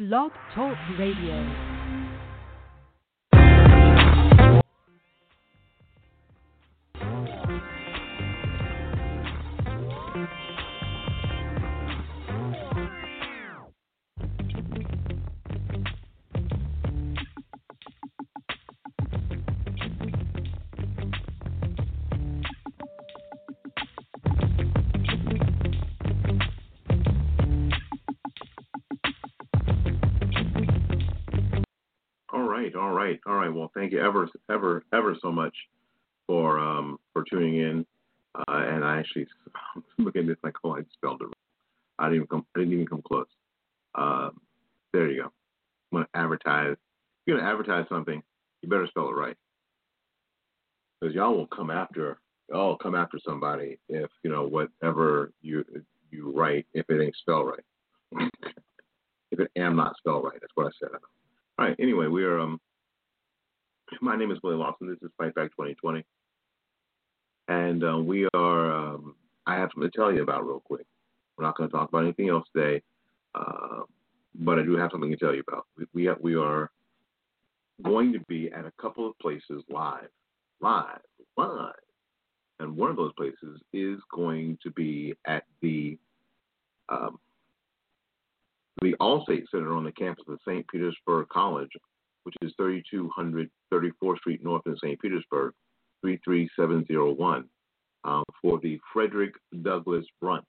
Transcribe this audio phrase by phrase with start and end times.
[0.00, 1.79] Blog Talk Radio.
[33.00, 33.52] Right, all right.
[33.52, 35.54] Well, thank you ever, ever, ever so much
[36.26, 37.86] for um for tuning in.
[38.34, 39.26] Uh, and I actually
[39.98, 41.24] look at this like, oh, I spelled it.
[41.24, 41.32] Wrong.
[41.98, 42.46] I didn't even come.
[42.54, 43.26] I didn't even come close.
[43.94, 44.30] Uh,
[44.92, 45.28] there you go.
[45.92, 46.72] I'm gonna advertise.
[46.72, 46.78] If
[47.26, 48.22] you're gonna advertise something,
[48.62, 49.36] you better spell it right.
[51.00, 52.18] Because y'all will come after.
[52.48, 55.64] Y'all come after somebody if you know whatever you
[56.10, 58.30] you write if it ain't spelled right.
[59.30, 60.90] if it am not spelled right, that's what I said.
[61.58, 61.76] All right.
[61.78, 62.40] Anyway, we are.
[62.40, 62.60] Um,
[64.00, 64.88] my name is Billy Lawson.
[64.88, 66.04] This is Fight Back 2020,
[67.48, 68.72] and uh, we are.
[68.72, 69.14] Um,
[69.46, 70.86] I have something to tell you about real quick.
[71.36, 72.82] We're not going to talk about anything else today,
[73.34, 73.80] uh,
[74.34, 75.66] but I do have something to tell you about.
[75.76, 76.70] We we, we are
[77.82, 80.08] going to be at a couple of places live,
[80.60, 81.00] live,
[81.36, 81.74] live,
[82.58, 85.98] and one of those places is going to be at the
[86.88, 87.18] um,
[88.80, 90.66] the Allstate Center on the campus of St.
[90.68, 91.70] Petersburg College,
[92.24, 95.00] which is 3200 34th Street North in St.
[95.00, 95.52] Petersburg,
[96.02, 97.44] 33701,
[98.04, 100.42] um, for the Frederick Douglass Brunch.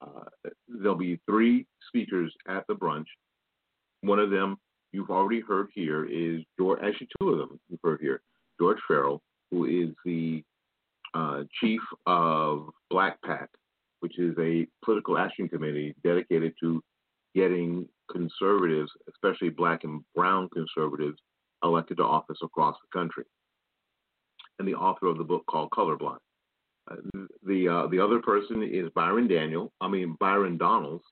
[0.00, 0.24] Uh,
[0.68, 3.06] there'll be three speakers at the brunch.
[4.02, 4.58] One of them
[4.92, 8.20] you've already heard here is George, actually, two of them you've heard here.
[8.60, 10.42] George Farrell, who is the
[11.14, 13.48] uh, chief of Black PAC,
[14.00, 16.82] which is a political action committee dedicated to
[17.34, 21.18] getting conservatives, especially black and brown conservatives,
[21.62, 23.24] elected to office across the country.
[24.58, 26.18] And the author of the book called Colorblind.
[26.90, 26.96] Uh,
[27.42, 29.72] the uh, the other person is Byron Daniel.
[29.80, 31.04] I mean Byron Donalds,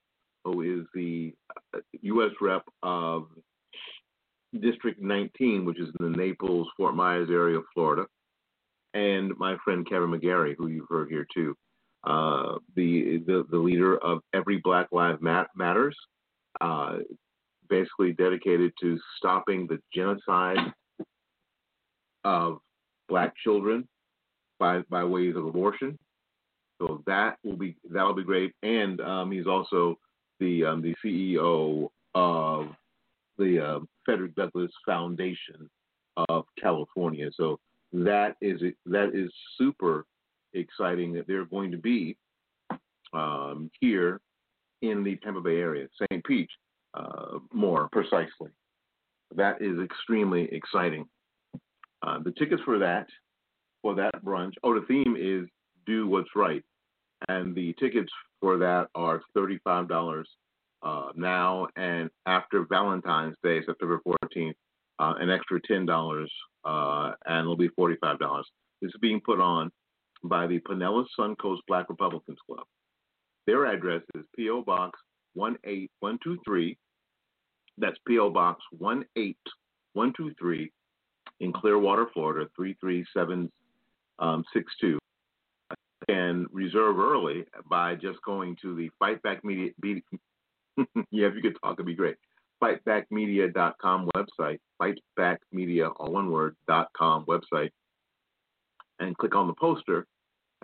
[0.43, 1.33] who is the
[2.01, 2.31] U.S.
[2.41, 3.27] Uh, rep of
[4.61, 8.05] District 19, which is in the Naples Fort Myers area of Florida,
[8.93, 11.55] and my friend Kevin McGary, who you've heard here too.
[12.05, 15.97] Uh, the, the the leader of Every Black Lives Matters,
[18.45, 20.73] dedicated to stopping the genocide
[22.23, 22.59] of
[23.07, 23.87] black children
[24.59, 25.97] by by ways of abortion.
[26.81, 28.53] So that will be that'll be great.
[28.63, 29.97] And um, he's also
[30.39, 32.67] the um, the CEO of
[33.37, 35.69] the uh, Frederick Douglass Foundation
[36.29, 37.29] of California.
[37.35, 37.59] So
[37.93, 40.05] that is that is super
[40.53, 42.17] exciting that they're going to be
[43.13, 44.19] um, here
[44.81, 46.23] in the Tampa Bay area, St.
[46.25, 46.49] Pete,
[46.95, 48.51] uh, more precisely.
[49.35, 51.05] That is extremely exciting.
[52.05, 53.07] Uh, the tickets for that,
[53.81, 55.47] for that brunch, oh, the theme is
[55.85, 56.63] do what's right.
[57.27, 60.23] And the tickets for that are $35
[60.83, 64.53] uh, now and after Valentine's Day, September 14th,
[64.99, 66.27] uh, an extra $10
[66.65, 68.43] uh, and it'll be $45.
[68.81, 69.71] This is being put on
[70.23, 72.65] by the Pinellas Suncoast Black Republicans Club.
[73.47, 74.63] Their address is P.O.
[74.63, 74.99] Box
[75.35, 76.77] 18123.
[77.77, 78.29] That's P.O.
[78.29, 80.71] Box 18123
[81.41, 83.49] in Clearwater, Florida 33762.
[84.19, 84.43] Um,
[86.07, 89.71] and reserve early by just going to the Fight Back Media.
[89.81, 89.97] yeah,
[90.77, 92.15] if you could talk, it'd be great.
[92.63, 97.71] FightBackMedia.com website, FightBackMedia, all one word, dot com website,
[98.99, 100.05] and click on the poster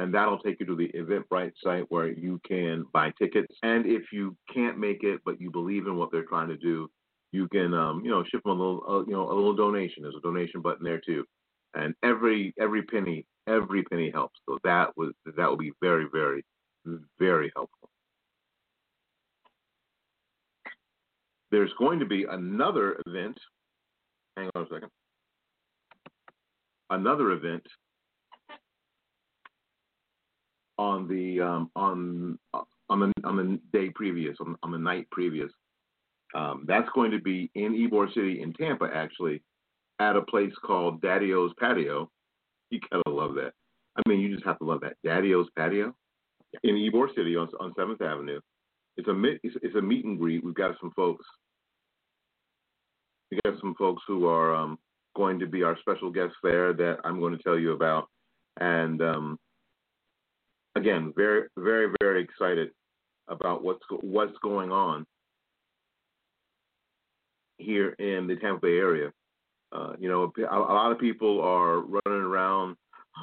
[0.02, 3.54] and that'll take you to the Eventbrite site where you can buy tickets.
[3.62, 6.90] And if you can't make it, but you believe in what they're trying to do,
[7.32, 10.04] you can, um, you know, ship them a little, uh, you know, a little donation.
[10.04, 11.26] There's a donation button there too,
[11.74, 14.40] and every every penny, every penny helps.
[14.48, 16.44] So that was that will be very, very,
[17.20, 17.90] very helpful.
[21.52, 23.38] There's going to be another event.
[24.38, 24.90] Hang on a second.
[26.90, 27.64] Another event
[30.78, 32.40] on the um, on
[32.90, 35.52] on the on the day previous on, on the night previous
[36.34, 39.42] Um, that's going to be in Ybor City in Tampa, actually,
[40.00, 42.10] at a place called Daddy-O's Patio.
[42.70, 43.52] You gotta love that.
[43.98, 44.96] I mean, you just have to love that.
[45.04, 45.94] Daddy-O's Patio
[46.64, 48.40] in Ybor City on on Seventh Avenue.
[48.98, 50.44] It's a it's, it's a meet and greet.
[50.44, 51.26] We've got some folks.
[53.30, 54.78] We got some folks who are um,
[55.16, 58.08] going to be our special guests there that I'm going to tell you about,
[58.60, 59.40] and um,
[60.76, 62.72] again, very, very, very excited
[63.28, 65.06] about what's what's going on
[67.62, 69.12] here in the Tampa Bay area.
[69.72, 72.76] Uh, you know, a, a, lot of people are running around.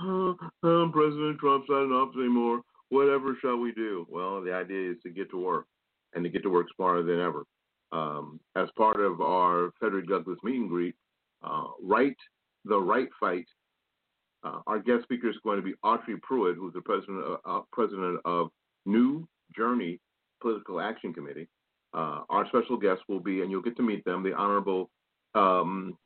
[0.02, 2.62] Oh, President Trump's not in office anymore.
[2.90, 4.06] Whatever shall we do?
[4.08, 5.66] Well, the idea is to get to work
[6.14, 7.44] and to get to work smarter than ever.
[7.92, 10.94] Um, as part of our Frederick Douglass meet and greet,
[11.42, 12.16] uh, right,
[12.64, 13.46] the right fight.
[14.44, 17.60] Uh, our guest speaker is going to be Autry Pruitt, who's the president of, uh,
[17.72, 18.48] president of
[18.86, 19.26] New
[19.56, 20.00] Journey
[20.40, 21.48] Political Action Committee.
[21.94, 24.90] Uh, our special guest will be, and you'll get to meet them, the Honorable
[25.34, 25.96] um,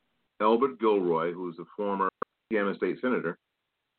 [0.40, 2.08] Elbert Gilroy, who's a former
[2.50, 3.38] Indiana State Senator,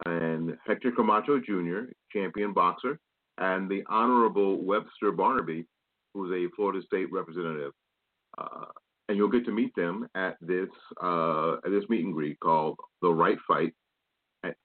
[0.05, 2.99] and Hector Camacho Jr., champion boxer,
[3.37, 5.65] and the Honorable Webster Barnaby,
[6.13, 7.71] who's a Florida State representative.
[8.37, 8.65] Uh,
[9.09, 10.69] and you'll get to meet them at this
[11.01, 13.73] uh, at this meet and greet called The Right Fight
[14.43, 14.55] at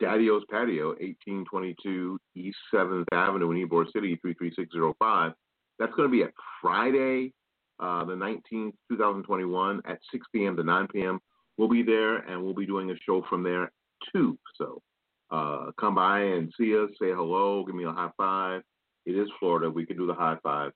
[0.00, 5.32] Daddy-O's Patio, 1822 East 7th Avenue in Ybor City, 33605.
[5.78, 7.32] That's going to be at Friday,
[7.80, 10.56] uh, the 19th, 2021, at 6 p.m.
[10.56, 11.20] to 9 p.m.
[11.58, 13.70] We'll be there and we'll be doing a show from there
[14.14, 14.38] too.
[14.56, 14.82] So
[15.30, 18.62] uh, come by and see us, say hello, give me a high five.
[19.06, 19.70] It is Florida.
[19.70, 20.72] We can do the high five.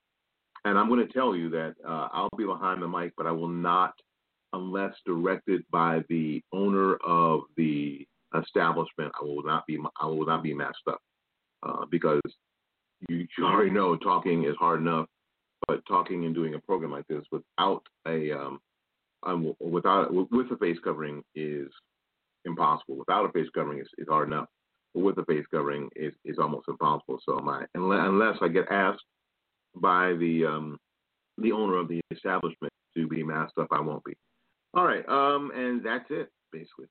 [0.65, 3.33] And I'm going to tell you that uh, I'll be behind the mic, but I
[3.33, 3.93] will not,
[4.53, 8.07] unless directed by the owner of the
[8.39, 11.01] establishment, I will not be I will not be masked up
[11.63, 12.21] uh, because
[13.11, 15.07] you, you already know talking is hard enough,
[15.67, 18.61] but talking and doing a program like this without a um,
[19.25, 21.69] um without with a face covering is
[22.45, 22.97] impossible.
[22.97, 24.47] Without a face covering is, is hard enough,
[24.95, 27.19] but with a face covering is is almost impossible.
[27.27, 29.05] So my unless I get asked
[29.75, 30.79] by the um,
[31.39, 34.15] the owner of the establishment to be masked up, I won't be.
[34.75, 36.87] All right, um, and that's it basically.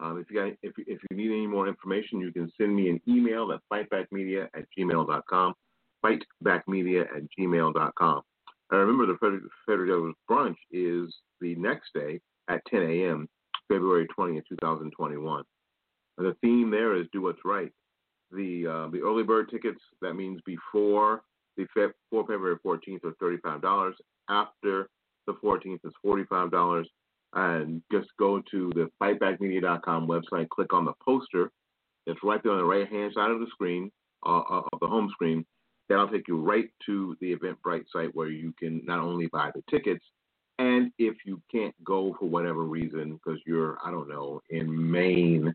[0.00, 2.90] Um, if you got, if, if you need any more information, you can send me
[2.90, 5.54] an email at fightbackmedia at gmail.com,
[6.04, 8.22] fightbackmedia at gmail.com.
[8.70, 13.28] And remember, the Frederick, Frederick Douglass brunch is the next day at 10 a.m.,
[13.68, 15.44] February 20th, 2021.
[16.18, 17.72] And the theme there is do what's right.
[18.32, 21.22] The uh, the early bird tickets that means before
[21.56, 23.92] the before February 14th are $35.
[24.28, 24.88] After
[25.26, 26.84] the 14th is $45
[27.34, 31.50] and just go to the fightbackmedia.com website, click on the poster.
[32.06, 33.90] that's right there on the right hand side of the screen,
[34.24, 35.44] uh, uh, of the home screen.
[35.88, 39.62] That'll take you right to the Eventbrite site where you can not only buy the
[39.70, 40.04] tickets,
[40.58, 45.52] and if you can't go for whatever reason, because you're, I don't know, in Maine,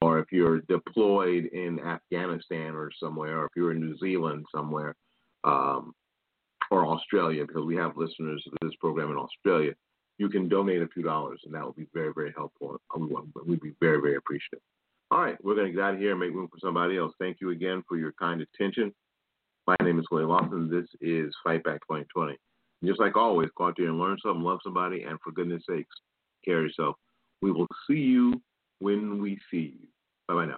[0.00, 4.94] or if you're deployed in Afghanistan or somewhere, or if you're in New Zealand somewhere,
[5.44, 5.92] um,
[6.70, 9.72] or Australia, because we have listeners of this program in Australia,
[10.18, 12.80] you can donate a few dollars, and that would be very, very helpful.
[12.94, 14.60] Um, we'd be very, very appreciative.
[15.10, 17.14] All right, we're going to get out of here and make room for somebody else.
[17.18, 18.92] Thank you again for your kind attention.
[19.66, 20.68] My name is Clay Lawson.
[20.68, 22.32] This is Fight Back 2020.
[22.32, 25.62] And just like always, go out there and learn something, love somebody, and for goodness
[25.68, 25.94] sakes,
[26.44, 26.96] care yourself.
[27.40, 28.40] We will see you
[28.80, 29.88] when we see you.
[30.26, 30.57] Bye bye now.